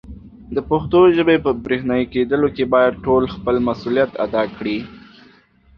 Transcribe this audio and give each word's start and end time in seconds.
د 0.55 0.57
پښتو 0.69 0.99
ژبې 1.17 1.37
په 1.45 1.51
برښنایې 1.63 2.05
کېدلو 2.13 2.47
کې 2.55 2.65
باید 2.73 3.01
ټول 3.05 3.23
خپل 3.35 3.55
مسولیت 3.67 4.11
ادا 4.25 4.43
کړي. 4.57 4.77